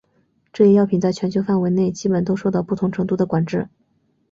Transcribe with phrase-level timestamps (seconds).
[0.51, 3.69] 这一药品在全球范围内基本都受到不同程度的管制。